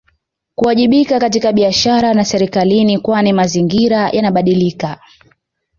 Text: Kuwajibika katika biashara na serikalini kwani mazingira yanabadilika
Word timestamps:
Kuwajibika 0.55 1.19
katika 1.19 1.51
biashara 1.53 2.13
na 2.13 2.25
serikalini 2.25 2.99
kwani 2.99 3.33
mazingira 3.33 4.09
yanabadilika 4.09 4.99